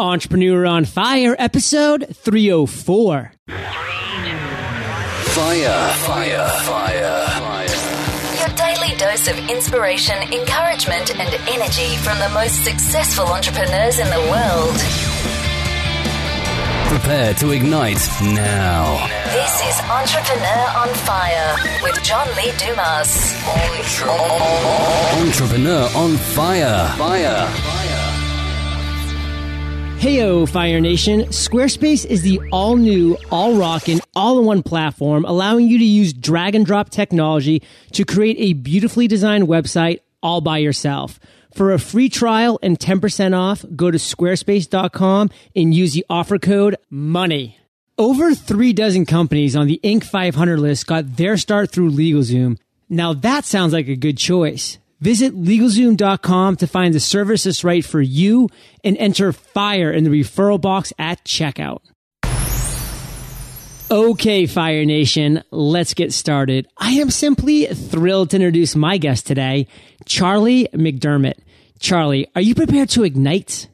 [0.00, 3.32] Entrepreneur on Fire, episode 304.
[5.28, 7.66] Fire, fire, fire, fire.
[8.38, 14.20] Your daily dose of inspiration, encouragement, and energy from the most successful entrepreneurs in the
[14.30, 14.76] world.
[16.88, 19.06] Prepare to ignite now.
[19.26, 23.34] This is Entrepreneur on Fire with John Lee Dumas.
[25.20, 26.88] Entrepreneur on Fire.
[26.96, 27.46] fire.
[27.46, 27.99] Fire.
[30.00, 31.26] Heyo, Fire Nation.
[31.26, 36.14] Squarespace is the all new, all rockin', all in one platform, allowing you to use
[36.14, 37.62] drag and drop technology
[37.92, 41.20] to create a beautifully designed website all by yourself.
[41.52, 46.76] For a free trial and 10% off, go to squarespace.com and use the offer code
[46.88, 47.58] MONEY.
[47.98, 50.04] Over three dozen companies on the Inc.
[50.04, 52.56] 500 list got their start through LegalZoom.
[52.88, 54.78] Now that sounds like a good choice.
[55.00, 58.48] Visit LegalZoom.com to find the service that's right for you
[58.84, 61.80] and enter FIRE in the referral box at checkout.
[63.90, 66.68] Okay, Fire Nation, let's get started.
[66.78, 69.66] I am simply thrilled to introduce my guest today,
[70.04, 71.38] Charlie McDermott.
[71.80, 73.69] Charlie, are you prepared to ignite?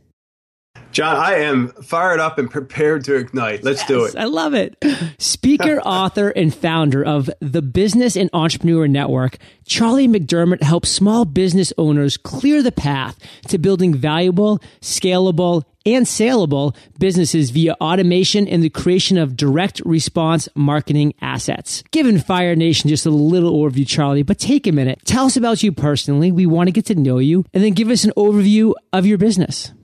[0.97, 3.63] John, I am fired up and prepared to ignite.
[3.63, 4.17] Let's do it.
[4.17, 4.83] I love it.
[5.19, 9.37] Speaker, author, and founder of the Business and Entrepreneur Network,
[9.67, 16.75] Charlie McDermott helps small business owners clear the path to building valuable, scalable, and saleable
[16.99, 21.85] businesses via automation and the creation of direct response marketing assets.
[21.91, 25.03] Given Fire Nation just a little overview, Charlie, but take a minute.
[25.05, 26.33] Tell us about you personally.
[26.33, 29.19] We want to get to know you, and then give us an overview of your
[29.19, 29.75] business.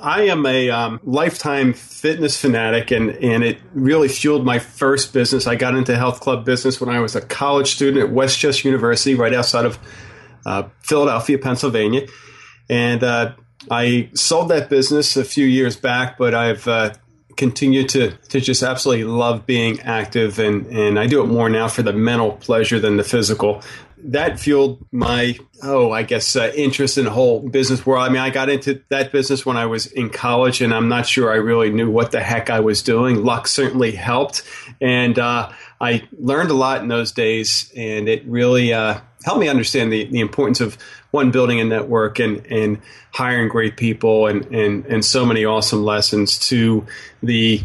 [0.00, 5.46] I am a um, lifetime fitness fanatic, and, and it really fueled my first business.
[5.46, 8.68] I got into health club business when I was a college student at West Chester
[8.68, 9.78] University, right outside of
[10.46, 12.06] uh, Philadelphia, Pennsylvania.
[12.68, 13.32] And uh,
[13.70, 16.94] I sold that business a few years back, but I've uh,
[17.36, 21.68] continued to, to just absolutely love being active, and, and I do it more now
[21.68, 23.62] for the mental pleasure than the physical.
[24.04, 28.04] That fueled my, oh, I guess, uh, interest in the whole business world.
[28.04, 31.06] I mean, I got into that business when I was in college, and I'm not
[31.06, 33.24] sure I really knew what the heck I was doing.
[33.24, 34.42] Luck certainly helped.
[34.80, 35.50] And uh,
[35.80, 40.04] I learned a lot in those days, and it really uh, helped me understand the,
[40.04, 40.78] the importance of
[41.10, 42.80] one building a network and, and
[43.12, 46.86] hiring great people and, and, and so many awesome lessons to
[47.22, 47.62] the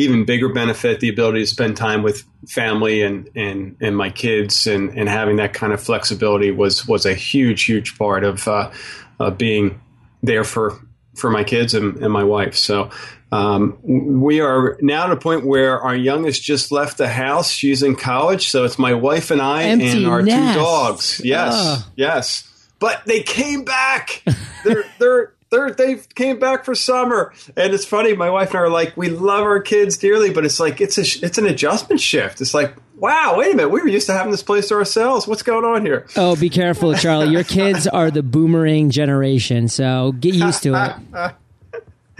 [0.00, 4.66] even bigger benefit the ability to spend time with family and, and, and my kids
[4.66, 8.70] and, and having that kind of flexibility was, was a huge, huge part of uh,
[9.18, 9.80] uh, being
[10.22, 10.78] there for,
[11.14, 12.56] for my kids and, and my wife.
[12.56, 12.90] So
[13.32, 17.50] um, we are now at a point where our youngest just left the house.
[17.50, 18.48] She's in college.
[18.48, 20.54] So it's my wife and I Empty and our nest.
[20.54, 21.20] two dogs.
[21.24, 21.84] Yes.
[21.96, 22.46] Yes.
[22.78, 24.22] But they came back.
[24.64, 28.14] They're, they're, they're, they came back for summer, and it's funny.
[28.14, 30.96] My wife and I are like, we love our kids dearly, but it's like it's
[30.98, 32.40] a it's an adjustment shift.
[32.40, 35.26] It's like, wow, wait a minute, we were used to having this place to ourselves.
[35.26, 36.06] What's going on here?
[36.16, 37.30] Oh, be careful, Charlie.
[37.30, 40.74] Your kids are the boomerang generation, so get used to
[41.14, 41.34] it.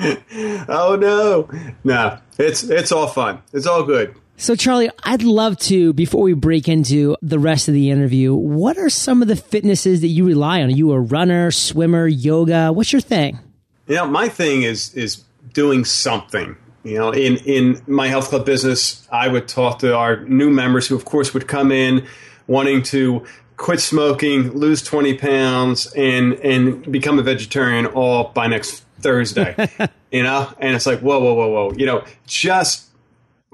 [0.03, 1.47] Oh no,
[1.85, 3.43] no, it's it's all fun.
[3.53, 4.15] It's all good.
[4.41, 8.79] So, Charlie, I'd love to, before we break into the rest of the interview, what
[8.79, 10.69] are some of the fitnesses that you rely on?
[10.69, 12.73] Are you a runner, swimmer, yoga?
[12.73, 13.39] What's your thing?
[13.87, 16.57] You know, my thing is is doing something.
[16.85, 20.87] You know, in in my health club business, I would talk to our new members
[20.87, 22.07] who, of course, would come in
[22.47, 23.27] wanting to
[23.59, 29.55] quit smoking, lose twenty pounds, and and become a vegetarian all by next Thursday.
[30.11, 31.73] you know, and it's like, whoa, whoa, whoa, whoa.
[31.77, 32.90] You know, just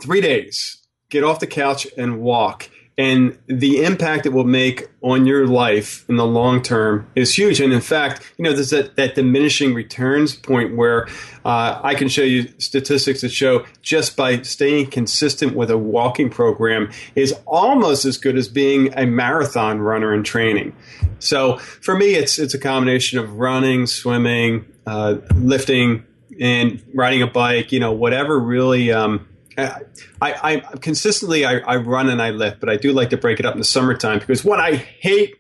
[0.03, 0.79] three days,
[1.11, 2.69] get off the couch and walk.
[2.99, 7.61] And the impact it will make on your life in the long term is huge.
[7.61, 11.07] And in fact, you know, there's that, that diminishing returns point where
[11.45, 16.31] uh, I can show you statistics that show just by staying consistent with a walking
[16.31, 20.75] program is almost as good as being a marathon runner in training.
[21.19, 26.03] So for me, it's it's a combination of running, swimming, uh, lifting,
[26.41, 27.73] and riding a bike.
[27.73, 28.91] You know, whatever really.
[28.91, 29.29] Um,
[29.59, 29.81] I,
[30.21, 33.47] I consistently I, I run and I lift, but I do like to break it
[33.47, 35.35] up in the summertime because what I hate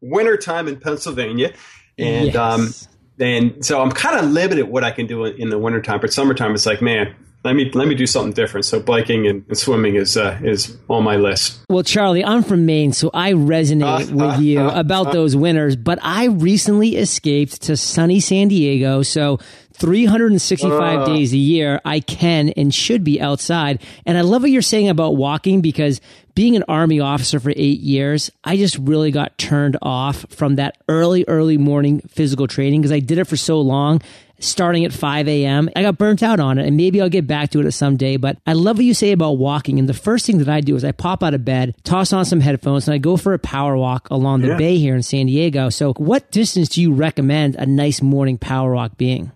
[0.00, 1.52] wintertime in Pennsylvania,
[1.98, 2.36] and Yes.
[2.36, 2.72] um,
[3.20, 6.00] and so I'm kind of limited what I can do in, in the wintertime.
[6.00, 7.14] But summertime, it's like man,
[7.44, 8.64] let me let me do something different.
[8.64, 11.60] So biking and, and swimming is uh, is on my list.
[11.68, 15.76] Well, Charlie, I'm from Maine, so I resonate with you about those winters.
[15.76, 19.38] But I recently escaped to sunny San Diego, so
[19.74, 23.80] 365 days a year, I can and should be outside.
[24.06, 26.00] And I love what you're saying about walking because
[26.34, 30.78] being an army officer for eight years, I just really got turned off from that
[30.88, 34.00] early, early morning physical training because I did it for so long.
[34.40, 35.70] starting at 5 a.m.
[35.76, 38.16] I got burnt out on it and maybe I'll get back to it someday.
[38.16, 39.78] But I love what you say about walking.
[39.78, 42.24] And the first thing that I do is I pop out of bed, toss on
[42.24, 44.56] some headphones, and I go for a power walk along the Yeah.
[44.56, 45.68] bay here in San Diego.
[45.68, 49.30] So what distance do you recommend a nice morning power walk being?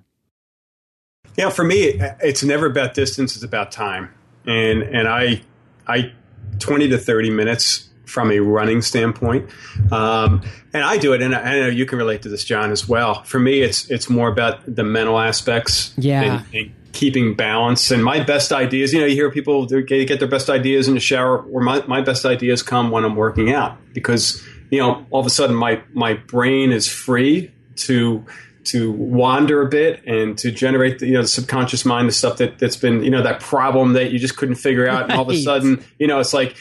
[1.37, 4.13] Yeah, for me, it's never about distance; it's about time.
[4.47, 5.43] And and I,
[5.87, 6.13] I,
[6.59, 9.51] twenty to thirty minutes from a running standpoint,
[9.91, 10.43] um,
[10.73, 11.23] and I do it.
[11.23, 13.23] And I, I know you can relate to this, John, as well.
[13.25, 15.93] For me, it's it's more about the mental aspects.
[15.97, 16.23] Yeah.
[16.23, 17.91] And, and keeping balance.
[17.91, 20.95] And my best ideas, you know, you hear people they get their best ideas in
[20.95, 25.07] the shower, or my my best ideas come when I'm working out because you know
[25.11, 28.25] all of a sudden my my brain is free to
[28.67, 32.39] to wander a bit and to generate the, you know the subconscious mind the stuff
[32.39, 35.05] that that's been you know that problem that you just couldn't figure out.
[35.05, 36.57] And all of a sudden you know it's like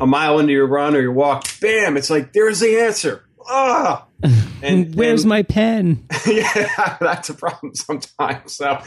[0.00, 3.24] a mile into your run or your walk bam it's like there's the answer.
[3.46, 4.06] Ah
[4.62, 6.06] and Where's and- my pen?
[6.26, 8.52] yeah, that's a problem sometimes.
[8.52, 8.78] So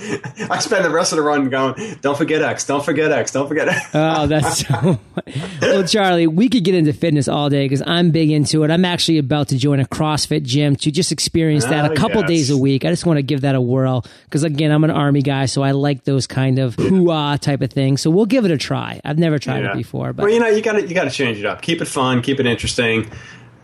[0.49, 3.47] I spend the rest of the run going, don't forget X, don't forget X, don't
[3.47, 3.89] forget X.
[3.93, 4.99] Oh, that's so.
[5.61, 8.71] well, Charlie, we could get into fitness all day because I'm big into it.
[8.71, 12.21] I'm actually about to join a CrossFit gym to just experience that Oh, a couple
[12.21, 12.27] yes.
[12.29, 12.85] days a week.
[12.85, 15.61] I just want to give that a whirl because, again, I'm an army guy, so
[15.61, 18.01] I like those kind of hoo-ah type of things.
[18.01, 18.99] So we'll give it a try.
[19.05, 21.09] I've never tried it before, but well, you know, you got to you got to
[21.09, 21.61] change it up.
[21.61, 23.09] Keep it fun, keep it interesting.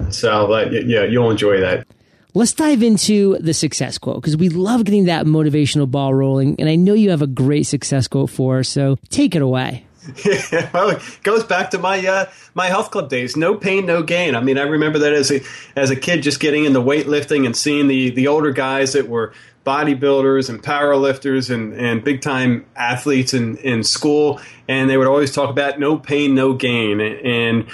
[0.10, 1.88] So, y- yeah, you'll enjoy that.
[2.34, 6.56] let's dive into the success quote because we love getting that motivational ball rolling.
[6.60, 9.86] And I know you have a great success quote for us, so take it away.
[10.74, 12.25] well, it goes back to my uh,
[12.56, 13.38] my health club days.
[13.38, 14.36] No pain, no gain.
[14.36, 15.42] I mean, I remember that as a
[15.78, 19.31] as a kid, just getting into weightlifting and seeing the the older guys that were
[19.66, 25.31] bodybuilders and powerlifters and and big time athletes in in school, and they would always
[25.34, 27.19] talk about no pain, no gain, and.
[27.25, 27.68] And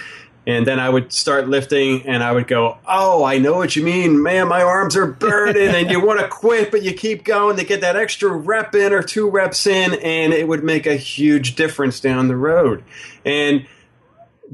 [0.65, 4.21] then I would start lifting, and I would go, "Oh, I know what you mean,
[4.21, 4.47] man.
[4.47, 7.81] My arms are burning, and you want to quit, but you keep going to get
[7.81, 11.99] that extra rep in or two reps in, and it would make a huge difference
[11.99, 12.83] down the road."
[13.25, 13.65] And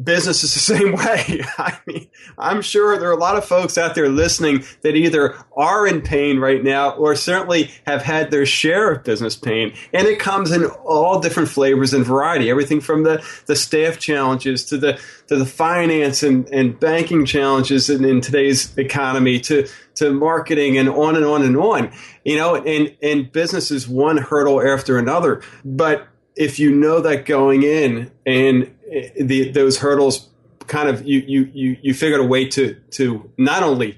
[0.01, 1.43] business is the same way.
[1.57, 2.07] I mean,
[2.37, 6.01] I'm sure there are a lot of folks out there listening that either are in
[6.01, 9.73] pain right now or certainly have had their share of business pain.
[9.93, 12.49] And it comes in all different flavors and variety.
[12.49, 17.89] Everything from the, the staff challenges to the to the finance and, and banking challenges
[17.89, 21.91] in, in today's economy to to marketing and on and on and on.
[22.23, 25.41] You know, and and business is one hurdle after another.
[25.63, 30.29] But if you know that going in and eh, the, those hurdles
[30.67, 33.97] kind of you, you you you figured a way to to not only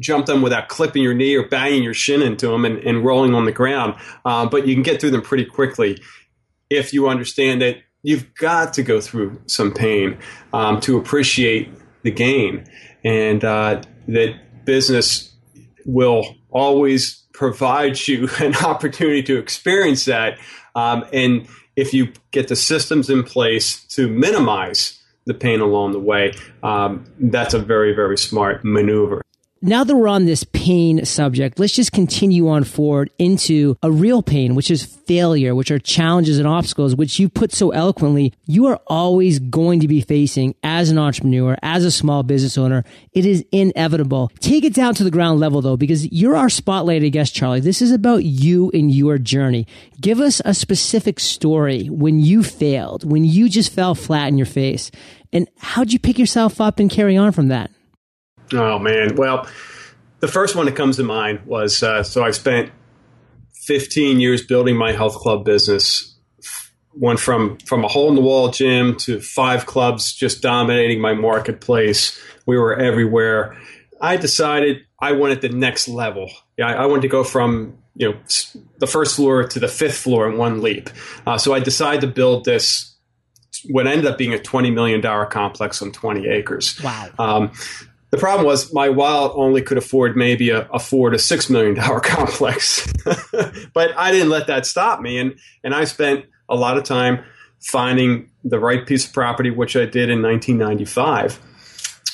[0.00, 3.34] jump them without clipping your knee or banging your shin into them and, and rolling
[3.34, 3.94] on the ground,
[4.24, 5.98] uh, but you can get through them pretty quickly
[6.70, 10.18] if you understand that you've got to go through some pain
[10.52, 11.68] um, to appreciate
[12.02, 12.64] the gain,
[13.04, 15.34] and uh, that business
[15.84, 20.38] will always provide you an opportunity to experience that.
[20.74, 26.00] Um, and if you get the systems in place to minimize the pain along the
[26.00, 29.22] way, um, that's a very, very smart maneuver.
[29.62, 34.22] Now that we're on this pain subject, let's just continue on forward into a real
[34.22, 38.34] pain, which is failure, which are challenges and obstacles, which you put so eloquently.
[38.46, 42.84] You are always going to be facing as an entrepreneur, as a small business owner.
[43.12, 44.32] It is inevitable.
[44.40, 47.60] Take it down to the ground level though, because you're our spotlighted guest, Charlie.
[47.60, 49.66] This is about you and your journey.
[50.00, 54.46] Give us a specific story when you failed, when you just fell flat in your
[54.46, 54.90] face.
[55.32, 57.70] And how'd you pick yourself up and carry on from that?
[58.54, 59.16] Oh man!
[59.16, 59.46] Well,
[60.20, 62.70] the first one that comes to mind was uh, so I spent
[63.64, 66.08] 15 years building my health club business.
[66.94, 71.14] Went from from a hole in the wall gym to five clubs, just dominating my
[71.14, 72.20] marketplace.
[72.44, 73.56] We were everywhere.
[74.00, 76.30] I decided I wanted the next level.
[76.58, 78.18] Yeah, I I wanted to go from you know
[78.78, 80.90] the first floor to the fifth floor in one leap.
[81.26, 82.92] Uh, so I decided to build this
[83.68, 86.80] what ended up being a $20 million complex on 20 acres.
[86.82, 87.10] Wow.
[87.18, 87.52] Um,
[88.12, 91.74] the problem was my wallet only could afford maybe a, a four to six million
[91.74, 92.86] dollar complex,
[93.74, 97.24] but I didn't let that stop me, and and I spent a lot of time
[97.60, 101.40] finding the right piece of property, which I did in 1995,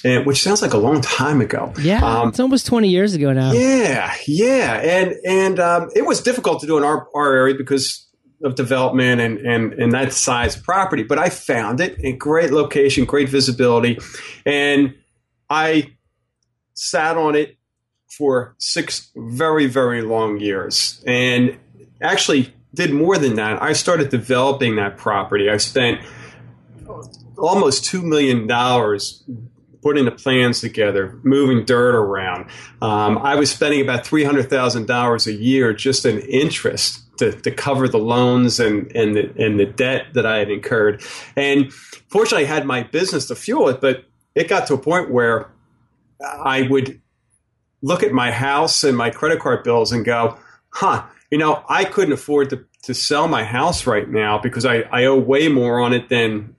[0.05, 1.73] and which sounds like a long time ago.
[1.81, 3.53] Yeah, Um, it's almost 20 years ago now.
[3.53, 8.07] yeah, yeah, and and um, it was difficult to do in our, our area because
[8.45, 11.03] of development and, and and that size of property.
[11.03, 13.99] But I found it a great location, great visibility,
[14.47, 14.95] and
[15.51, 15.95] I
[16.75, 17.57] sat on it
[18.17, 21.59] for six very very long years, and
[22.03, 23.63] actually did more than that.
[23.63, 25.51] I started developing that property.
[25.51, 26.01] I spent
[27.37, 29.25] almost two million dollars
[29.83, 32.51] putting the plans together, moving dirt around.
[32.83, 37.33] Um, I was spending about three hundred thousand dollars a year just in interest to,
[37.33, 41.03] to cover the loans and and the, and the debt that I had incurred.
[41.37, 44.05] And fortunately, I had my business to fuel it, but
[44.39, 45.51] it got to a point where
[46.23, 47.01] I would
[47.83, 50.39] look at my house and my credit card bills and go,
[50.71, 54.77] "Huh." You know, I couldn't afford to, to sell my house right now because I,
[54.91, 56.57] I owe way more on it than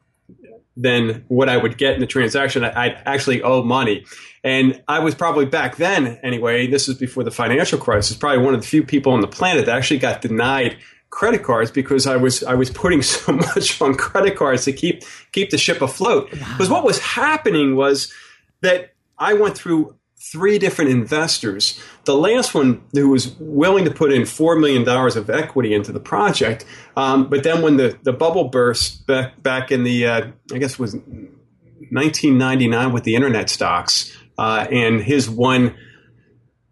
[0.78, 2.64] than what I would get in the transaction.
[2.64, 4.06] I, I actually owe money.
[4.44, 8.54] And I was probably back then, anyway, this is before the financial crisis, probably one
[8.54, 10.78] of the few people on the planet that actually got denied
[11.10, 15.04] credit cards because I was I was putting so much on credit cards to keep
[15.32, 16.30] keep the ship afloat.
[16.32, 18.14] Because what was happening was
[18.62, 21.82] that I went through three different investors.
[22.04, 26.00] The last one who was willing to put in $4 million of equity into the
[26.00, 26.66] project.
[26.98, 30.74] Um, but then when the, the bubble burst back, back in the, uh, I guess
[30.74, 35.76] it was 1999 with the internet stocks, uh, and his one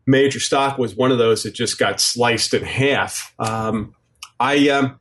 [0.06, 3.34] major stock was one of those that just got sliced in half.
[3.40, 3.94] Um,
[4.40, 5.00] I, um,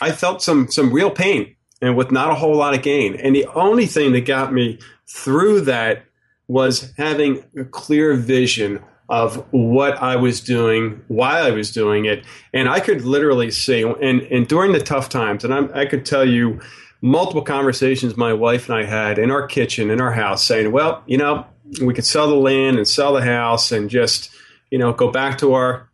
[0.00, 3.16] I felt some, some real pain and with not a whole lot of gain.
[3.16, 4.78] And the only thing that got me
[5.08, 6.04] through that
[6.48, 12.24] was having a clear vision of what I was doing, why I was doing it,
[12.54, 13.82] and I could literally see.
[13.82, 16.60] And, and during the tough times, and I'm, I could tell you
[17.02, 21.02] multiple conversations my wife and I had in our kitchen, in our house, saying, "Well,
[21.06, 21.44] you know,
[21.82, 24.30] we could sell the land and sell the house and just,
[24.70, 25.90] you know, go back to our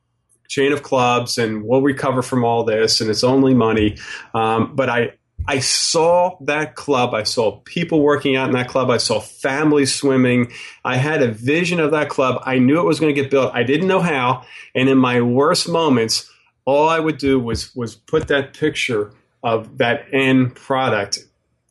[0.49, 3.97] chain of clubs and we'll recover from all this and it's only money."
[4.35, 5.13] Um, but I
[5.47, 7.15] I saw that club.
[7.15, 8.91] I saw people working out in that club.
[8.91, 10.53] I saw families swimming.
[10.85, 12.43] I had a vision of that club.
[12.45, 13.55] I knew it was going to get built.
[13.55, 14.45] I didn't know how.
[14.75, 16.31] And in my worst moments,
[16.67, 19.13] all I would do was was put that picture
[19.43, 21.21] of that end product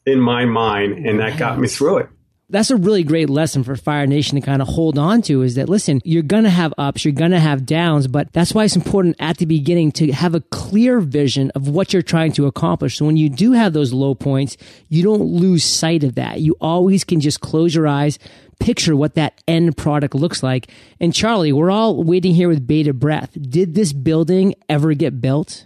[0.07, 2.09] in my mind, and that got me through it
[2.49, 5.55] that's a really great lesson for Fire Nation to kind of hold on to is
[5.55, 8.63] that, listen, you're going to have ups, you're going to have downs, but that's why
[8.63, 12.45] it's important at the beginning to have a clear vision of what you're trying to
[12.45, 12.97] accomplish.
[12.97, 14.55] So when you do have those low points,
[14.87, 16.39] you don't lose sight of that.
[16.39, 18.17] You always can just close your eyes,
[18.61, 20.71] picture what that end product looks like.
[21.01, 23.37] And Charlie, we're all waiting here with bated breath.
[23.39, 25.65] Did this building ever get built?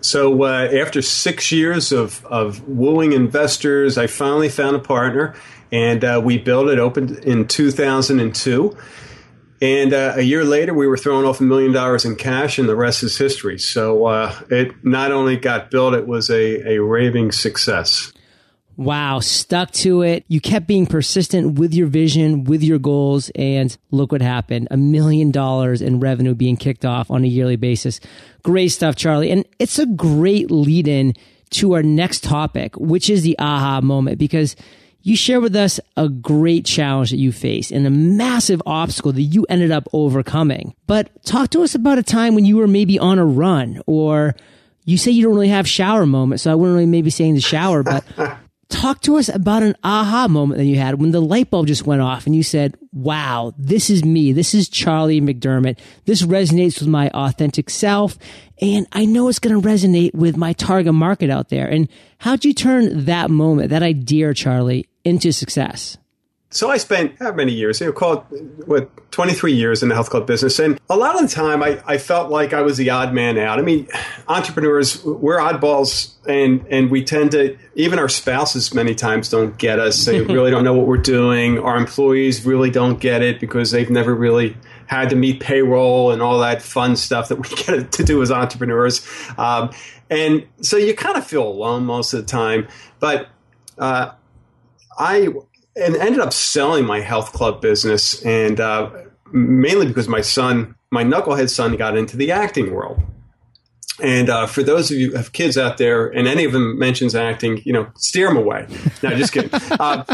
[0.00, 5.34] So uh, after six years of, of wooing investors, I finally found a partner
[5.72, 6.78] and uh, we built it.
[6.78, 8.76] Opened in 2002,
[9.62, 12.68] and uh, a year later, we were throwing off a million dollars in cash, and
[12.68, 13.58] the rest is history.
[13.58, 18.12] So uh, it not only got built, it was a, a raving success.
[18.76, 20.24] Wow, stuck to it.
[20.26, 24.66] You kept being persistent with your vision, with your goals, and look what happened.
[24.72, 28.00] A million dollars in revenue being kicked off on a yearly basis.
[28.42, 29.30] Great stuff, Charlie.
[29.30, 31.14] And it's a great lead in
[31.50, 34.56] to our next topic, which is the aha moment, because
[35.02, 39.22] you share with us a great challenge that you faced and a massive obstacle that
[39.22, 40.74] you ended up overcoming.
[40.86, 44.34] But talk to us about a time when you were maybe on a run or
[44.84, 46.44] you say you don't really have shower moments.
[46.44, 48.04] So I wouldn't really maybe say in the shower, but
[48.68, 51.86] talk to us about an aha moment that you had when the light bulb just
[51.86, 54.32] went off and you said, wow, this is me.
[54.32, 55.78] This is Charlie McDermott.
[56.04, 58.16] This resonates with my authentic self.
[58.60, 61.68] And I know it's going to resonate with my target market out there.
[61.68, 65.98] And how'd you turn that moment, that idea, Charlie, into success?
[66.52, 67.80] So I spent how many years?
[67.80, 68.26] You know, called
[68.66, 71.62] what twenty three years in the health club business, and a lot of the time
[71.62, 73.58] I, I felt like I was the odd man out.
[73.58, 73.88] I mean,
[74.28, 79.78] entrepreneurs we're oddballs, and and we tend to even our spouses many times don't get
[79.78, 80.04] us.
[80.04, 81.58] They really don't know what we're doing.
[81.58, 84.54] Our employees really don't get it because they've never really
[84.86, 88.30] had to meet payroll and all that fun stuff that we get to do as
[88.30, 89.06] entrepreneurs.
[89.38, 89.70] Um,
[90.10, 92.68] and so you kind of feel alone most of the time,
[93.00, 93.28] but.
[93.78, 94.12] Uh,
[94.98, 95.28] I
[95.74, 98.90] and ended up selling my health club business, and uh,
[99.32, 103.02] mainly because my son, my knucklehead son, got into the acting world.
[104.00, 106.78] And uh, for those of you who have kids out there, and any of them
[106.78, 108.66] mentions acting, you know, steer them away.
[109.02, 109.50] No, just kidding.
[109.80, 110.04] uh,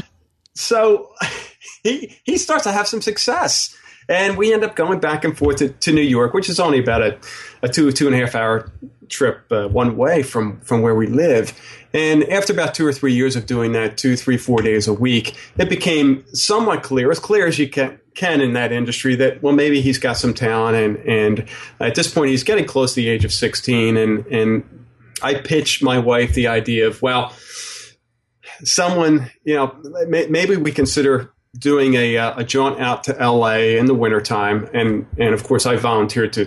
[0.55, 1.13] so
[1.83, 3.77] he he starts to have some success,
[4.09, 6.79] and we end up going back and forth to, to New York, which is only
[6.79, 7.19] about a,
[7.63, 8.71] a two two and a half hour
[9.09, 11.53] trip uh, one way from from where we live.
[11.95, 14.93] And after about two or three years of doing that, two, three, four days a
[14.93, 19.43] week, it became somewhat clear, as clear as you can, can in that industry, that
[19.43, 21.49] well, maybe he's got some talent, and and
[21.81, 24.87] at this point, he's getting close to the age of sixteen, and and
[25.23, 27.33] I pitched my wife the idea of well,
[28.65, 29.75] someone, you know,
[30.07, 34.69] maybe we consider doing a, uh, a jaunt out to LA in the wintertime.
[34.73, 36.47] And, and of course, I volunteered to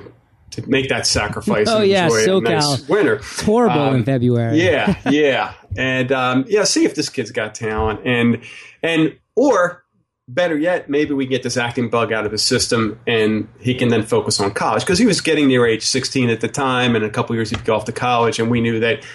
[0.51, 1.68] to make that sacrifice.
[1.70, 2.44] Oh, and yeah, enjoy a SoCal.
[2.44, 3.13] nice winter.
[3.15, 4.62] It's horrible in Um, February.
[4.62, 6.65] Yeah, yeah, and um, yeah.
[6.65, 8.41] See if this kid's got talent, and
[8.84, 9.86] and or
[10.27, 13.88] better yet, maybe we get this acting bug out of his system, and he can
[13.88, 17.03] then focus on college because he was getting near age sixteen at the time, and
[17.06, 19.06] in a couple years he'd go off to college, and we knew that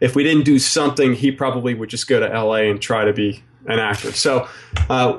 [0.00, 3.12] if we didn't do something, he probably would just go to LA and try to
[3.12, 4.12] be an actor.
[4.12, 4.46] So.
[4.88, 5.18] Uh,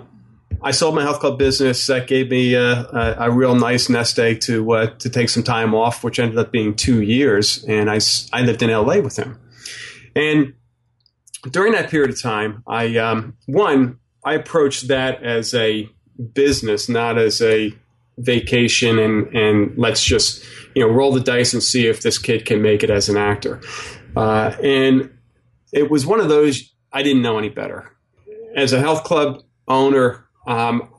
[0.62, 1.86] I sold my health club business.
[1.88, 5.44] That gave me uh, a, a real nice nest egg to uh, to take some
[5.44, 7.64] time off, which ended up being two years.
[7.66, 8.00] And I,
[8.34, 9.40] I lived in LA with him.
[10.16, 10.54] And
[11.50, 15.90] during that period of time, I um, one I approached that as a
[16.34, 17.74] business, not as a
[18.18, 20.44] vacation, and and let's just
[20.76, 23.18] you know roll the dice and see if this kid can make it as an
[23.18, 23.62] actor.
[24.16, 25.12] Uh, and
[25.72, 27.92] it was one of those I didn't know any better.
[28.56, 30.90] As a health club owner, um,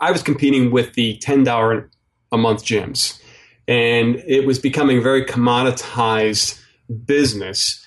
[0.00, 1.90] I was competing with the ten dollar
[2.32, 3.20] a month gyms,
[3.66, 6.60] and it was becoming a very commoditized
[7.04, 7.82] business.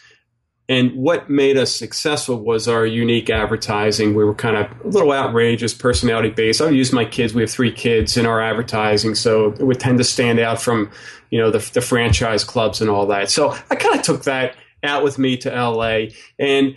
[0.68, 4.14] And what made us successful was our unique advertising.
[4.14, 6.62] We were kind of a little outrageous, personality based.
[6.62, 7.34] I would use my kids.
[7.34, 10.92] We have three kids in our advertising, so it would tend to stand out from,
[11.32, 13.32] you know, the, the franchise clubs and all that.
[13.32, 16.76] So I kind of took that out with me to LA, and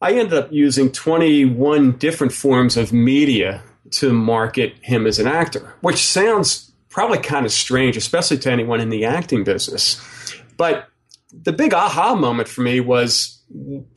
[0.00, 3.62] I ended up using 21 different forms of media
[3.92, 8.80] to market him as an actor, which sounds probably kind of strange, especially to anyone
[8.80, 10.00] in the acting business.
[10.56, 10.88] But
[11.32, 13.42] the big aha moment for me was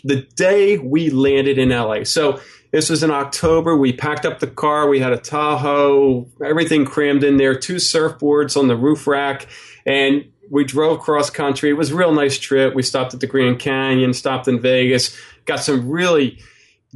[0.03, 2.03] the day we landed in LA.
[2.03, 2.39] So
[2.71, 3.75] this was in October.
[3.75, 4.87] We packed up the car.
[4.87, 9.47] We had a Tahoe, everything crammed in there, two surfboards on the roof rack,
[9.85, 11.69] and we drove cross country.
[11.69, 12.73] It was a real nice trip.
[12.73, 15.15] We stopped at the Grand Canyon, stopped in Vegas,
[15.45, 16.39] got some really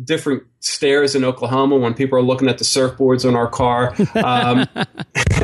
[0.01, 3.93] different stares in Oklahoma when people are looking at the surfboards on our car.
[4.15, 4.67] Um,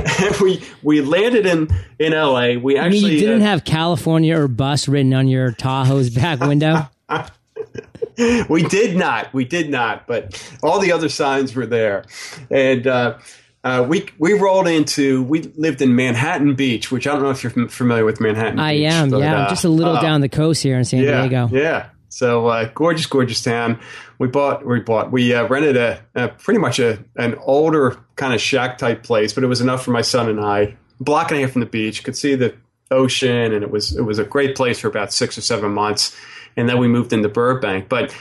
[0.41, 2.53] we we landed in in LA.
[2.53, 6.09] We I actually mean, you didn't uh, have California or bus written on your Tahoe's
[6.09, 6.89] back window.
[8.49, 9.33] we did not.
[9.33, 10.07] We did not.
[10.07, 12.05] But all the other signs were there,
[12.49, 13.17] and uh,
[13.63, 15.23] uh, we we rolled into.
[15.23, 18.59] We lived in Manhattan Beach, which I don't know if you're familiar with Manhattan.
[18.59, 19.43] I Beach, am, but, yeah.
[19.45, 21.49] uh, just a little uh, down the coast here in San yeah, Diego.
[21.51, 21.89] Yeah.
[22.09, 23.79] So uh, gorgeous, gorgeous town.
[24.17, 28.33] We bought, we bought, we uh, rented a, a pretty much a an older kind
[28.33, 30.75] of shack type place, but it was enough for my son and I.
[30.99, 32.55] Block and a half from the beach, could see the
[32.91, 36.15] ocean, and it was it was a great place for about six or seven months.
[36.57, 37.87] And then we moved into Burbank.
[37.87, 38.13] But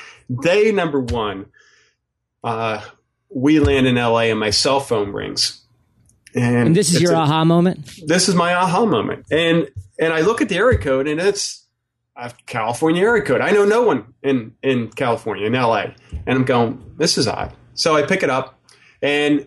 [0.42, 1.46] day number one,
[2.44, 2.84] uh,
[3.34, 5.60] we land in LA, and my cell phone rings.
[6.34, 7.90] And, And this is your a- aha moment?
[8.06, 9.26] this is my aha moment.
[9.30, 11.66] And and I look at the area code and it's
[12.16, 13.40] a California area code.
[13.40, 15.86] I know no one in in California in LA,
[16.26, 17.52] and I'm going, this is odd.
[17.74, 18.58] So I pick it up,
[19.02, 19.46] and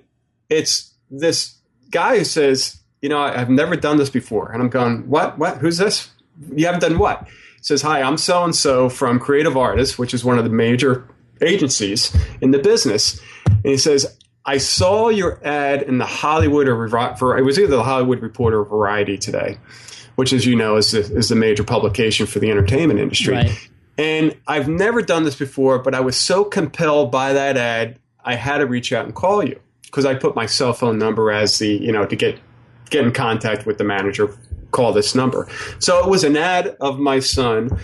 [0.49, 1.55] it's this
[1.91, 5.37] guy who says, you know, I've never done this before, and I'm going, what?
[5.37, 5.57] What?
[5.57, 6.09] Who's this?
[6.55, 7.27] You haven't done what?
[7.27, 10.49] He says, hi, I'm so and so from Creative Artists, which is one of the
[10.49, 11.07] major
[11.41, 13.19] agencies in the business,
[13.63, 14.17] and he says.
[14.43, 18.61] I saw your ad in the Hollywood or Vari- it was either the Hollywood Reporter
[18.61, 19.59] or Variety today,
[20.15, 23.35] which, as you know, is the, is the major publication for the entertainment industry.
[23.35, 23.69] Right.
[23.99, 28.33] And I've never done this before, but I was so compelled by that ad, I
[28.33, 31.59] had to reach out and call you because I put my cell phone number as
[31.59, 32.39] the, you know, to get
[32.89, 34.35] get in contact with the manager,
[34.71, 35.47] call this number.
[35.77, 37.79] So it was an ad of my son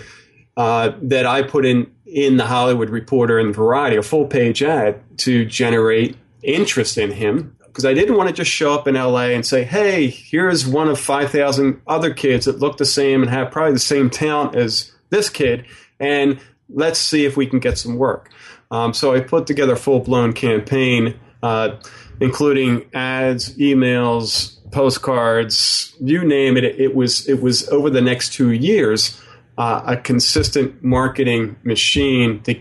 [0.58, 5.02] uh, that I put in in the Hollywood Reporter and Variety, a full page ad
[5.20, 9.28] to generate interest in him because I didn't want to just show up in LA
[9.28, 13.30] and say, "Hey, here's one of five thousand other kids that look the same and
[13.30, 15.66] have probably the same talent as this kid,
[16.00, 16.40] and
[16.70, 18.32] let's see if we can get some work."
[18.72, 21.76] Um, so I put together a full blown campaign, uh,
[22.20, 26.64] including ads, emails, postcards, you name it.
[26.64, 29.22] It was it was over the next two years
[29.58, 32.60] uh, a consistent marketing machine to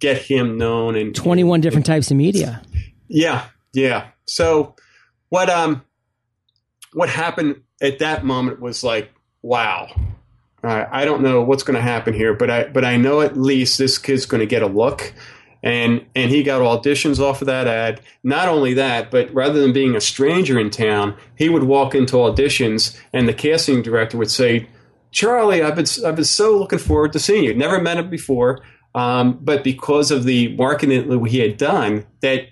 [0.00, 2.62] get him known and 21 different types of media.
[3.08, 4.08] yeah, yeah.
[4.26, 4.74] So
[5.28, 5.82] what um
[6.92, 9.10] what happened at that moment was like,
[9.42, 9.88] wow.
[10.64, 13.36] Uh, I don't know what's going to happen here, but I but I know at
[13.36, 15.14] least this kid's going to get a look,
[15.62, 18.00] and and he got auditions off of that ad.
[18.24, 22.16] Not only that, but rather than being a stranger in town, he would walk into
[22.16, 24.66] auditions, and the casting director would say,
[25.10, 27.54] "Charlie, I've been I've been so looking forward to seeing you.
[27.54, 28.62] Never met him before,
[28.94, 32.48] um, but because of the marketing that he had done, that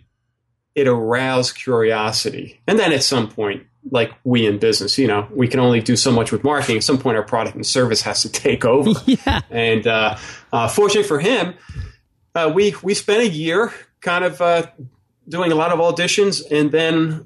[0.74, 2.60] it aroused curiosity.
[2.66, 5.96] And then at some point, like we in business, you know, we can only do
[5.96, 6.76] so much with marketing.
[6.76, 9.00] At some point, our product and service has to take over.
[9.06, 9.40] Yeah.
[9.50, 10.18] And uh,
[10.52, 11.54] uh, fortunately for him,
[12.34, 14.66] uh, we we spent a year kind of uh,
[15.28, 17.24] doing a lot of auditions, and then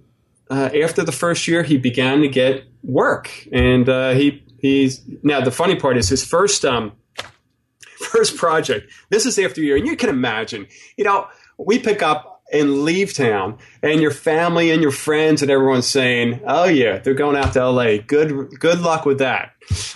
[0.50, 3.30] uh, after the first year, he began to get work.
[3.52, 6.92] And uh, he he's now the funny part is his first um,
[7.98, 8.90] first project.
[9.10, 13.14] This is after year, and you can imagine, you know, we pick up and leave
[13.14, 17.52] town, and your family and your friends and everyone's saying, "Oh yeah, they're going out
[17.52, 17.98] to L.A.
[17.98, 19.52] Good good luck with that."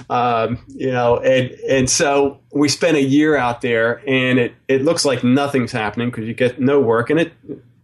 [0.09, 4.83] Um, you know, and and so we spent a year out there, and it it
[4.83, 7.33] looks like nothing's happening because you get no work, and it,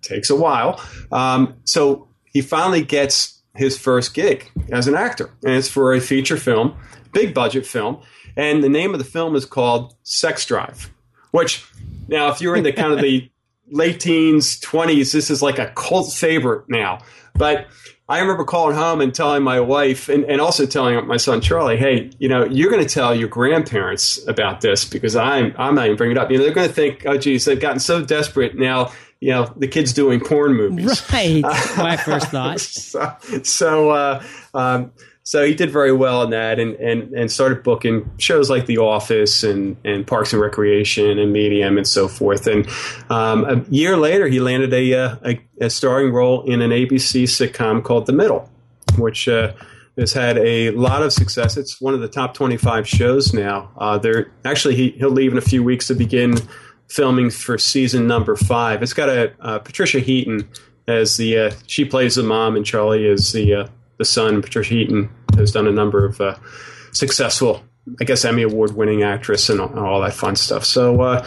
[0.03, 0.81] takes a while.
[1.13, 6.01] Um, so he finally gets his first gig as an actor, and it's for a
[6.01, 6.77] feature film,
[7.13, 8.01] big budget film,
[8.37, 10.91] and the name of the film is called Sex Drive.
[11.33, 11.65] Which
[12.09, 13.31] now, if you're in the kind of the
[13.71, 17.01] late teens, twenties, this is like a cult favorite now.
[17.35, 17.67] But
[18.09, 21.77] I remember calling home and telling my wife, and, and also telling my son Charlie,
[21.77, 25.87] "Hey, you know, you're going to tell your grandparents about this because I'm I'm not
[25.87, 26.31] even bringing it up.
[26.31, 29.53] You know, they're going to think, oh, geez, they've gotten so desperate now you know
[29.57, 31.03] the kids doing porn movies.
[31.13, 31.43] Right.
[31.77, 32.61] My first thought.
[32.61, 37.63] so so, uh, um, so he did very well in that, and, and and started
[37.63, 42.47] booking shows like The Office and and Parks and Recreation and Medium and so forth.
[42.47, 42.67] And
[43.11, 47.25] um, a year later, he landed a, uh, a, a starring role in an ABC
[47.25, 48.51] sitcom called The Middle,
[48.99, 49.29] which.
[49.29, 49.53] Uh,
[49.99, 51.59] has had a lot of success.
[51.59, 53.71] It's one of the top 25 shows now.
[53.77, 56.37] Uh, they're actually he, he'll leave in a few weeks to begin
[56.91, 58.83] filming for season number five.
[58.83, 60.49] It's got a uh, Patricia Heaton
[60.87, 64.43] as the uh, she plays the mom, and Charlie is the uh, the son.
[64.43, 66.37] Patricia Heaton has done a number of uh,
[66.93, 67.63] successful,
[68.01, 70.65] I guess, Emmy award winning actress and all, all, that fun stuff.
[70.65, 71.27] So, uh,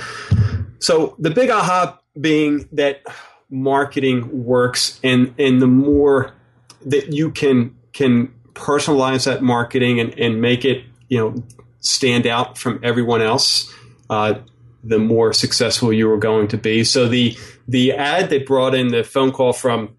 [0.79, 3.03] so the big aha being that
[3.49, 6.33] marketing works, and and the more
[6.85, 11.43] that you can can personalize that marketing and, and make it you know
[11.79, 13.73] stand out from everyone else.
[14.09, 14.35] Uh,
[14.83, 16.83] the more successful you were going to be.
[16.83, 19.95] So the the ad that brought in the phone call from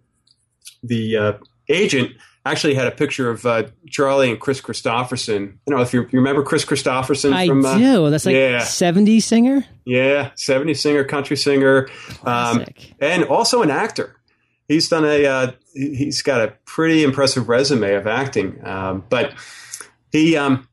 [0.82, 1.32] the uh,
[1.68, 2.12] agent
[2.46, 5.56] actually had a picture of uh, Charlie and Kris Kristofferson.
[5.66, 8.10] You know, if you, you remember Kris Kristofferson, I from uh, do.
[8.10, 8.60] That's like yeah.
[8.60, 9.64] 70s singer.
[9.86, 11.88] Yeah, 70 singer, country singer,
[12.24, 12.64] um,
[13.00, 14.16] and also an actor.
[14.68, 19.34] He's done a uh, he's got a pretty impressive resume of acting, um, but
[20.10, 20.66] he um,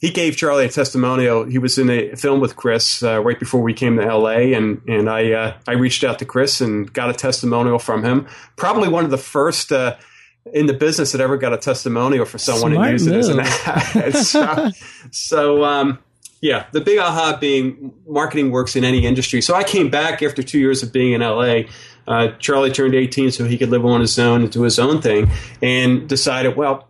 [0.00, 1.44] he gave Charlie a testimonial.
[1.44, 4.80] He was in a film with Kris uh, right before we came to LA, and
[4.86, 8.26] and I uh, I reached out to Kris and got a testimonial from him.
[8.56, 9.96] Probably one of the first uh,
[10.52, 13.14] in the business that ever got a testimonial for someone Smart and used move.
[13.14, 14.16] it as an ad.
[14.24, 14.70] so,
[15.10, 15.98] so um,
[16.40, 19.40] yeah, the big aha being marketing works in any industry.
[19.40, 21.62] So I came back after two years of being in LA.
[22.06, 25.02] Uh, Charlie turned 18 so he could live on his own and do his own
[25.02, 25.30] thing,
[25.60, 26.88] and decided, well,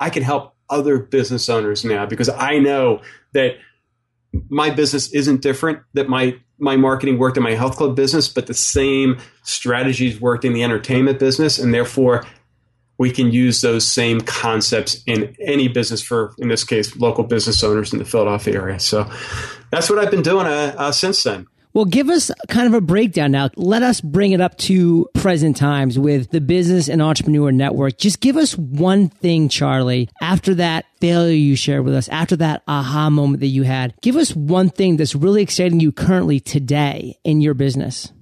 [0.00, 3.02] I can help other business owners now because I know
[3.32, 3.56] that
[4.48, 8.46] my business isn't different, that my my marketing worked in my health club business, but
[8.48, 12.26] the same strategies worked in the entertainment business, and therefore
[12.98, 17.62] we can use those same concepts in any business for, in this case, local business
[17.62, 18.80] owners in the Philadelphia area.
[18.80, 19.08] So
[19.70, 21.46] that's what I've been doing uh, uh, since then.
[21.74, 23.50] Well, give us kind of a breakdown now.
[23.56, 27.98] Let us bring it up to present times with the Business and Entrepreneur Network.
[27.98, 32.62] Just give us one thing, Charlie, after that failure you shared with us, after that
[32.66, 33.94] aha moment that you had.
[34.00, 38.12] Give us one thing that's really exciting you currently today in your business.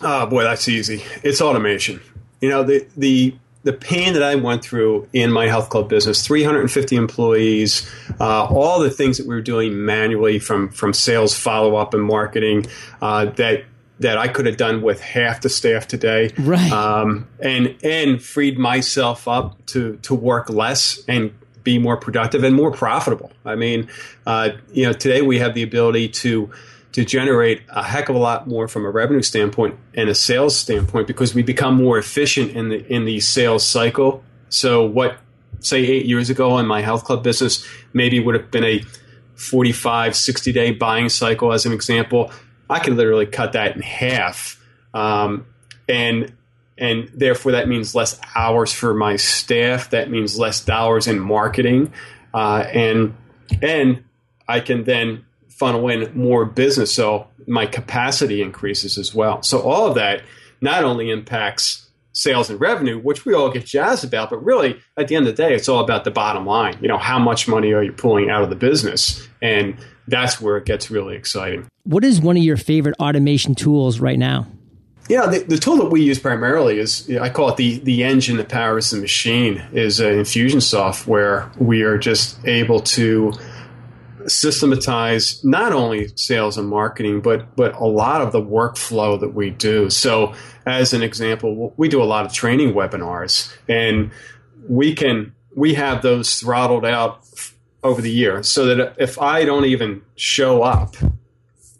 [0.00, 1.02] Oh, boy, that's easy.
[1.22, 2.00] It's automation.
[2.40, 6.24] You know, the, the the pain that I went through in my health club business
[6.26, 7.90] 350 employees,
[8.20, 12.02] uh, all the things that we were doing manually from, from sales, follow up, and
[12.02, 12.66] marketing
[13.02, 13.64] uh, that
[14.00, 16.70] that I could have done with half the staff today, right?
[16.70, 21.32] Um, and and freed myself up to to work less and
[21.64, 23.32] be more productive and more profitable.
[23.44, 23.88] I mean,
[24.24, 26.50] uh, you know, today we have the ability to
[26.92, 30.56] to generate a heck of a lot more from a revenue standpoint and a sales
[30.56, 34.22] standpoint because we become more efficient in the in the sales cycle.
[34.48, 35.18] So what
[35.60, 38.82] say 8 years ago in my health club business maybe would have been a
[39.34, 42.32] 45 60 day buying cycle as an example.
[42.70, 44.62] I can literally cut that in half.
[44.94, 45.46] Um,
[45.88, 46.32] and
[46.76, 49.90] and therefore that means less hours for my staff.
[49.90, 51.92] That means less dollars in marketing,
[52.32, 53.14] uh, and
[53.60, 54.04] and
[54.46, 55.24] I can then
[55.58, 56.94] funnel in more business.
[56.94, 59.42] So my capacity increases as well.
[59.42, 60.22] So all of that
[60.60, 65.08] not only impacts sales and revenue, which we all get jazzed about, but really at
[65.08, 66.76] the end of the day, it's all about the bottom line.
[66.80, 69.26] You know, how much money are you pulling out of the business?
[69.40, 69.76] And
[70.08, 71.68] that's where it gets really exciting.
[71.84, 74.46] What is one of your favorite automation tools right now?
[75.08, 78.36] Yeah, the, the, tool that we use primarily is I call it the the engine
[78.36, 83.32] that powers the machine is an Infusionsoft where we are just able to
[84.28, 89.50] systematize not only sales and marketing, but but a lot of the workflow that we
[89.50, 89.90] do.
[89.90, 90.34] So,
[90.66, 94.10] as an example, we do a lot of training webinars, and
[94.68, 97.24] we can we have those throttled out
[97.82, 100.96] over the year so that if I don't even show up,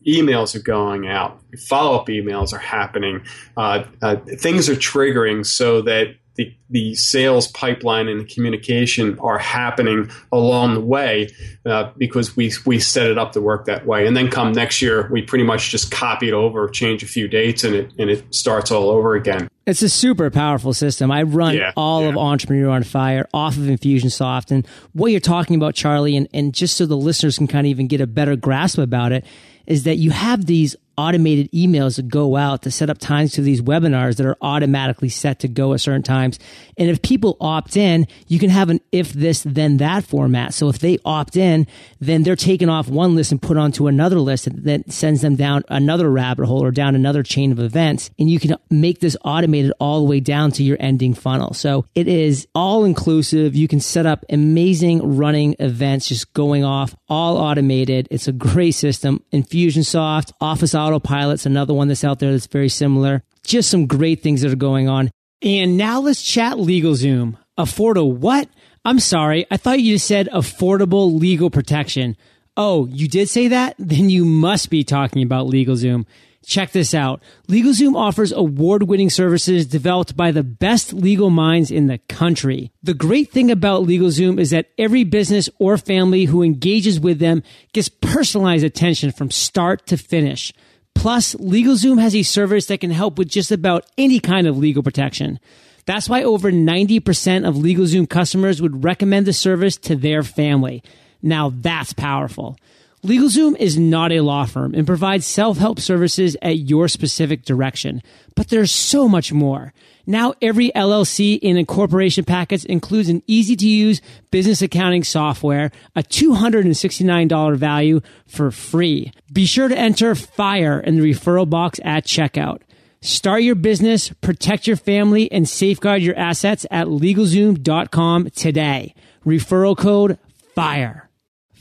[0.06, 3.22] emails are going out, follow up emails are happening,
[3.56, 9.38] uh, uh, things are triggering so that the, the sales pipeline and the communication are
[9.38, 11.28] happening along the way
[11.66, 14.06] uh, because we, we set it up to work that way.
[14.06, 17.26] And then come next year, we pretty much just copy it over, change a few
[17.26, 19.48] dates, and it, and it starts all over again.
[19.66, 21.10] It's a super powerful system.
[21.10, 22.16] I run Yeah, all of.
[22.16, 24.50] Entrepreneur on Fire off of Infusionsoft.
[24.50, 27.70] And what you're talking about, Charlie, and, and just so the listeners can kind of
[27.70, 29.26] even get a better grasp about it,
[29.68, 33.40] is that you have these automated emails that go out to set up times to
[33.40, 36.40] these webinars that are automatically set to go at certain times.
[36.76, 40.54] And if people opt in, you can have an if this, then that format.
[40.54, 41.68] So if they opt in,
[42.00, 45.62] then they're taken off one list and put onto another list that sends them down
[45.68, 48.10] another rabbit hole or down another chain of events.
[48.18, 51.54] And you can make this automated all the way down to your ending funnel.
[51.54, 53.54] So it is all inclusive.
[53.54, 58.08] You can set up amazing running events just going off all automated.
[58.10, 59.22] It's a great system.
[59.58, 63.22] Infusionsoft, Office Autopilot's another one that's out there that's very similar.
[63.44, 65.10] Just some great things that are going on.
[65.42, 67.36] And now let's chat LegalZoom.
[67.56, 68.48] Afford a what?
[68.84, 69.46] I'm sorry.
[69.50, 72.16] I thought you just said affordable legal protection.
[72.56, 73.74] Oh, you did say that?
[73.78, 76.06] Then you must be talking about LegalZoom.
[76.44, 77.22] Check this out.
[77.48, 82.72] LegalZoom offers award-winning services developed by the best legal minds in the country.
[82.82, 87.42] The great thing about LegalZoom is that every business or family who engages with them
[87.72, 90.52] gets personalized attention from start to finish.
[90.94, 94.82] Plus, LegalZoom has a service that can help with just about any kind of legal
[94.82, 95.38] protection.
[95.86, 100.82] That's why over 90% of LegalZoom customers would recommend the service to their family.
[101.22, 102.56] Now that's powerful.
[103.04, 108.02] LegalZoom is not a law firm and provides self-help services at your specific direction.
[108.34, 109.72] But there's so much more.
[110.04, 116.02] Now every LLC and incorporation package includes an easy to use business accounting software, a
[116.02, 119.12] $269 value for free.
[119.32, 122.62] Be sure to enter FIRE in the referral box at checkout.
[123.00, 128.94] Start your business, protect your family, and safeguard your assets at LegalZoom.com today.
[129.24, 130.18] Referral code
[130.54, 131.07] FIRE.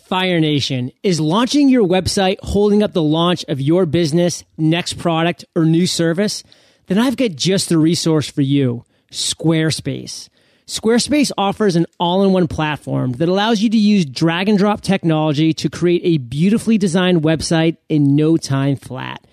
[0.07, 5.43] Fire Nation is launching your website holding up the launch of your business, next product,
[5.53, 6.43] or new service?
[6.85, 10.29] Then I've got just the resource for you Squarespace.
[10.65, 14.79] Squarespace offers an all in one platform that allows you to use drag and drop
[14.79, 19.27] technology to create a beautifully designed website in no time flat.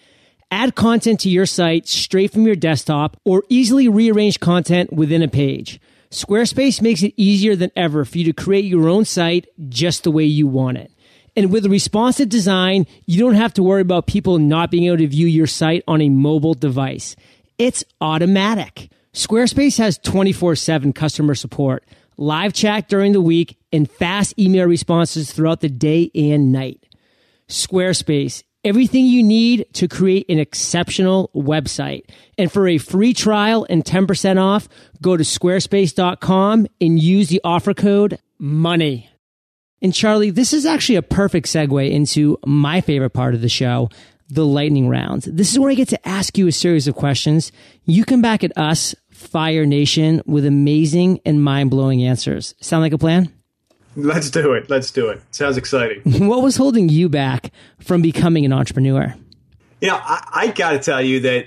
[0.51, 5.29] Add content to your site straight from your desktop or easily rearrange content within a
[5.29, 5.81] page.
[6.15, 10.13] Squarespace makes it easier than ever for you to create your own site just the
[10.13, 10.93] way you want it.
[11.35, 15.09] And with responsive design, you don't have to worry about people not being able to
[15.09, 17.17] view your site on a mobile device.
[17.59, 18.91] It's automatic.
[19.13, 21.85] Squarespace has 24 7 customer support,
[22.17, 26.87] live chat during the week, and fast email responses throughout the day and night.
[27.49, 32.05] Squarespace, everything you need to create an exceptional website.
[32.39, 34.69] And for a free trial and 10% off,
[35.03, 39.09] go to squarespace.com and use the offer code MONEY.
[39.83, 43.91] And Charlie, this is actually a perfect segue into my favorite part of the show,
[44.31, 45.23] the lightning round.
[45.23, 47.53] This is where I get to ask you a series of questions.
[47.85, 52.55] You come back at us, Fire Nation, with amazing and mind blowing answers.
[52.61, 53.31] Sound like a plan?
[53.97, 54.69] Let's do it.
[54.69, 55.23] Let's do it.
[55.31, 56.03] Sounds exciting.
[56.35, 59.15] What was holding you back from becoming an entrepreneur?
[59.81, 61.47] You know, I, I got to tell you that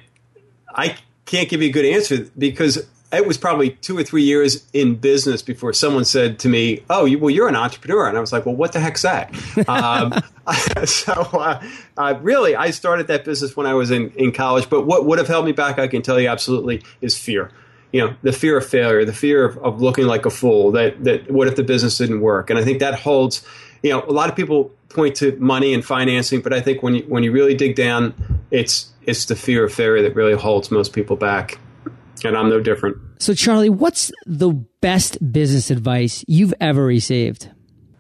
[0.74, 4.66] I can't give you a good answer because it was probably two or three years
[4.74, 8.22] in business before someone said to me, "Oh, you, well, you're an entrepreneur," and I
[8.22, 9.34] was like, "Well, what the heck's that?"
[9.70, 10.14] um,
[10.86, 11.64] so, uh,
[11.98, 14.70] uh, really, I started that business when I was in, in college.
[14.70, 17.52] But what would have held me back, I can tell you absolutely, is fear.
[17.92, 20.72] You know, the fear of failure, the fear of, of looking like a fool.
[20.72, 22.50] That that what if the business didn't work?
[22.50, 23.44] And I think that holds.
[23.84, 26.96] You know, a lot of people point to money and financing, but I think when
[26.96, 28.14] you when you really dig down,
[28.52, 31.60] it's it's the fear of failure that really holds most people back.
[32.26, 32.98] And I'm no different.
[33.20, 34.50] So, Charlie, what's the
[34.82, 37.50] best business advice you've ever received?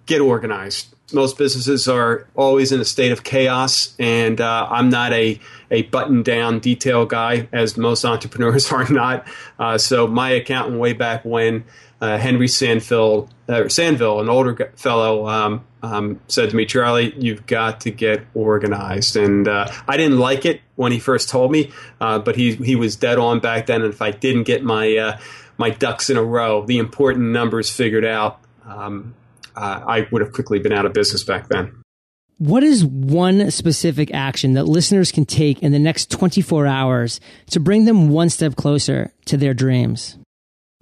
[0.08, 0.95] Get organized.
[1.13, 5.39] Most businesses are always in a state of chaos, and uh, I'm not a,
[5.72, 9.26] a button down detail guy, as most entrepreneurs are not.
[9.58, 11.63] Uh, so, my accountant, way back when,
[12.02, 17.46] uh, Henry Sandville, uh, Sandville, an older fellow, um, um, said to me, Charlie, you've
[17.46, 19.15] got to get organized.
[19.15, 22.76] And uh, I didn't like it when he first told me, uh, but he, he
[22.76, 23.82] was dead on back then.
[23.82, 25.17] And if I didn't get my,
[25.58, 29.15] my ducks in a row, the important numbers figured out, um,
[29.58, 31.82] uh, I would have quickly been out of business back then.
[32.38, 37.60] What is one specific action that listeners can take in the next 24 hours to
[37.60, 40.17] bring them one step closer to their dreams?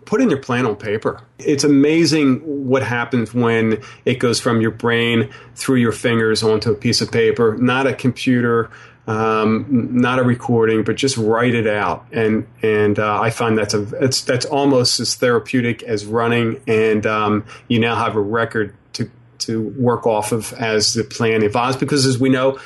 [0.06, 1.22] putting your plan on paper.
[1.40, 6.76] It's amazing what happens when it goes from your brain through your fingers onto a
[6.76, 8.70] piece of paper, not a computer,
[9.08, 12.06] um, not a recording, but just write it out.
[12.12, 16.62] And and uh, I find that's a it's that's almost as therapeutic as running.
[16.68, 21.44] And um, you now have a record to to work off of as the plan
[21.44, 21.78] evolves.
[21.78, 22.60] Because as we know,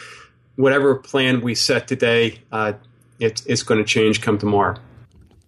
[0.56, 2.74] whatever plan we set today, uh,
[3.20, 4.78] it, it's going to change come tomorrow.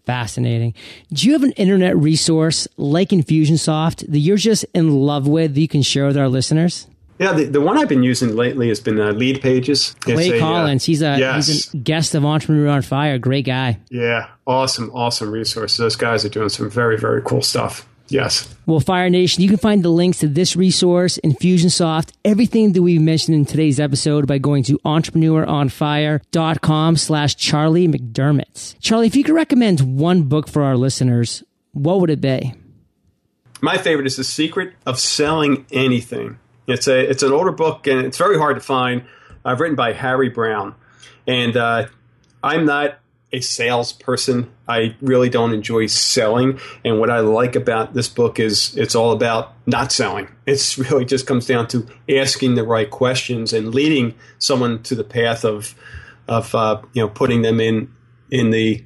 [0.06, 0.74] Fascinating.
[1.14, 5.62] Do you have an internet resource like Infusionsoft that you're just in love with that
[5.62, 6.88] you can share with our listeners?
[7.22, 9.96] Yeah, the, the one I've been using lately has been uh, Leadpages.
[10.00, 11.46] Clay a, uh, Collins, uh, he's a yes.
[11.46, 13.20] he's a guest of Entrepreneur on Fire.
[13.20, 13.78] Great guy.
[13.92, 15.78] Yeah, awesome, awesome resource.
[15.78, 17.88] Those guys are doing some very, very cool stuff.
[18.08, 18.52] Yes.
[18.66, 23.00] Well, Fire Nation, you can find the links to this resource, Infusionsoft, everything that we've
[23.00, 28.80] mentioned in today's episode by going to entrepreneuronfire.com slash Charlie McDermott.
[28.80, 32.56] Charlie, if you could recommend one book for our listeners, what would it be?
[33.62, 36.40] My favorite is The Secret of Selling Anything.
[36.72, 39.04] It's a it's an older book and it's very hard to find.
[39.44, 40.76] I've written by Harry Browne,
[41.28, 41.88] and uh,
[42.44, 43.00] I'm not
[43.34, 44.52] a salesperson.
[44.68, 46.60] I really don't enjoy selling.
[46.84, 50.28] And what I like about this book is it's all about not selling.
[50.46, 55.04] It's really just comes down to asking the right questions and leading someone to the
[55.04, 55.76] path of
[56.28, 57.94] of uh, you know putting them in
[58.30, 58.84] in the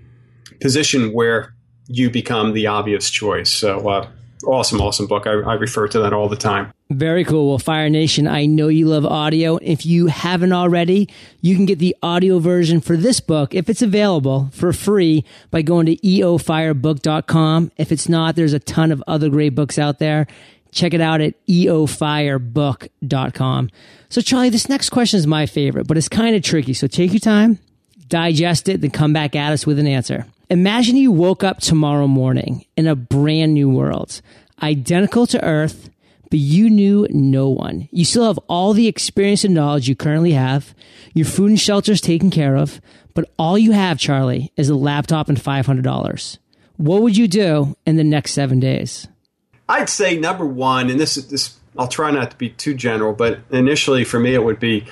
[0.61, 1.53] position where
[1.87, 3.51] you become the obvious choice.
[3.51, 4.09] So uh,
[4.45, 5.27] awesome, awesome book.
[5.27, 6.71] I, I refer to that all the time.
[6.91, 7.49] Very cool.
[7.49, 9.57] Well, Fire Nation, I know you love audio.
[9.57, 11.09] If you haven't already,
[11.41, 15.63] you can get the audio version for this book, if it's available, for free by
[15.63, 17.71] going to eofirebook.com.
[17.77, 20.27] If it's not, there's a ton of other great books out there.
[20.71, 23.71] Check it out at eofirebook.com.
[24.09, 26.75] So, Charlie, this next question is my favorite, but it's kind of tricky.
[26.75, 27.57] So take your time,
[28.09, 30.27] digest it, then come back at us with an answer.
[30.51, 34.21] Imagine you woke up tomorrow morning in a brand new world,
[34.61, 35.89] identical to Earth
[36.29, 37.87] but you knew no one.
[37.91, 40.73] You still have all the experience and knowledge you currently have.
[41.13, 42.81] Your food and shelter is taken care of,
[43.13, 46.37] but all you have, Charlie, is a laptop and $500.
[46.77, 49.07] What would you do in the next seven days?
[49.67, 51.57] I'd say number one, and this is this.
[51.77, 54.85] I'll try not to be too general, but initially for me, it would be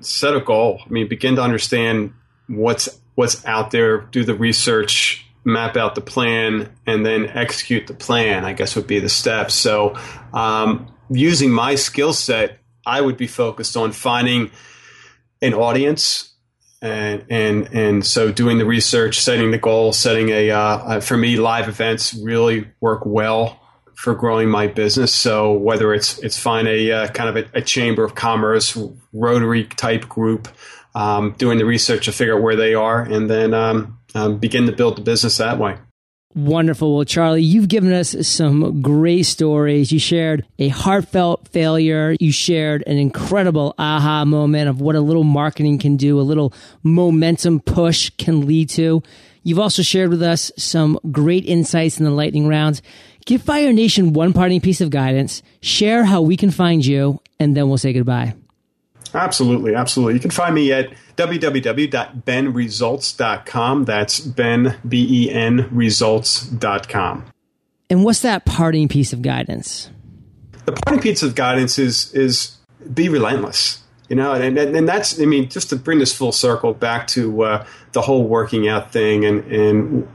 [0.00, 0.80] set a goal.
[0.84, 2.12] I mean, begin to understand
[2.46, 7.94] what's what's out there, do the research, map out the plan and then execute the
[7.94, 9.54] plan, I guess would be the steps.
[9.54, 9.96] So,
[10.32, 14.50] um, using my skill set, I would be focused on finding
[15.40, 16.28] an audience.
[16.80, 21.36] And, and and so doing the research, setting the goal, setting a uh, for me
[21.36, 23.62] live events really work well
[23.94, 25.14] for growing my business.
[25.14, 28.76] So whether it's it's find a uh, kind of a, a, chamber of commerce,
[29.12, 30.48] Rotary type group,
[30.96, 34.66] um, doing the research to figure out where they are, and then um, um, begin
[34.66, 35.76] to build the business that way.
[36.34, 36.96] Wonderful.
[36.96, 39.92] Well, Charlie, you've given us some great stories.
[39.92, 42.16] You shared a heartfelt failure.
[42.20, 46.54] You shared an incredible aha moment of what a little marketing can do, a little
[46.82, 49.02] momentum push can lead to.
[49.42, 52.80] You've also shared with us some great insights in the lightning rounds.
[53.26, 57.56] Give Fire Nation one parting piece of guidance, share how we can find you, and
[57.56, 58.34] then we'll say goodbye.
[59.14, 60.14] Absolutely, absolutely.
[60.14, 63.84] You can find me at www.benresults.com.
[63.84, 67.26] That's Ben, B E N, results.com.
[67.90, 69.90] And what's that parting piece of guidance?
[70.64, 72.56] The parting piece of guidance is is
[72.92, 73.78] be relentless.
[74.08, 77.06] You know, and, and, and that's, I mean, just to bring this full circle back
[77.08, 80.06] to uh, the whole working out thing and, and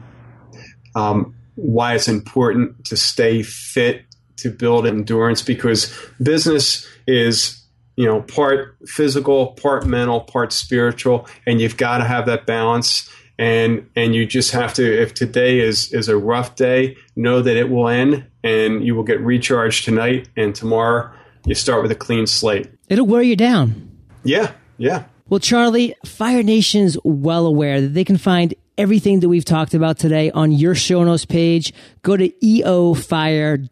[0.94, 4.04] um, why it's important to stay fit
[4.36, 7.57] to build endurance because business is
[7.98, 13.10] you know, part physical, part mental, part spiritual, and you've got to have that balance.
[13.40, 15.02] And and you just have to.
[15.02, 19.02] If today is is a rough day, know that it will end, and you will
[19.02, 21.10] get recharged tonight, and tomorrow
[21.44, 22.68] you start with a clean slate.
[22.88, 23.90] It'll wear you down.
[24.22, 25.04] Yeah, yeah.
[25.28, 29.98] Well, Charlie, Fire Nation's well aware that they can find everything that we've talked about
[29.98, 31.74] today on your show notes page.
[32.02, 33.62] Go to eofire.com,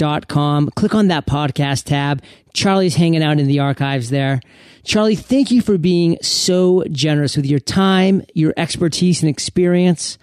[0.71, 2.23] click on that podcast tab.
[2.53, 4.40] Charlie's hanging out in the archives there.
[4.85, 10.19] Charlie, thank you for being so generous with your time, your expertise, and experience.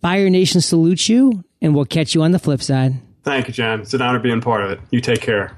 [0.00, 2.94] Fire Nation salutes you, and we'll catch you on the flip side.
[3.24, 3.80] Thank you, John.
[3.80, 4.80] It's an honor being part of it.
[4.90, 5.56] You take care.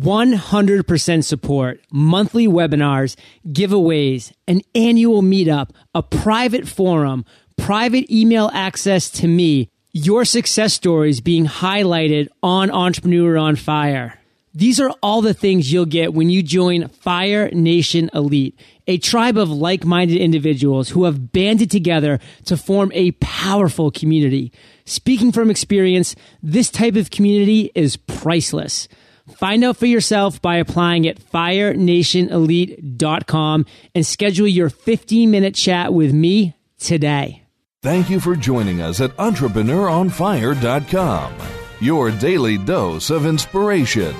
[0.00, 3.16] 100% support, monthly webinars,
[3.48, 7.24] giveaways, an annual meetup, a private forum,
[7.56, 14.18] private email access to me, your success stories being highlighted on Entrepreneur on Fire.
[14.56, 19.36] These are all the things you'll get when you join Fire Nation Elite, a tribe
[19.36, 24.52] of like minded individuals who have banded together to form a powerful community.
[24.84, 28.86] Speaking from experience, this type of community is priceless.
[29.32, 36.12] Find out for yourself by applying at firenationelite.com and schedule your 15 minute chat with
[36.12, 37.42] me today.
[37.82, 41.32] Thank you for joining us at EntrepreneuronFire.com,
[41.80, 44.14] your daily dose of inspiration.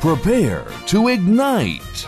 [0.00, 2.06] Prepare to ignite.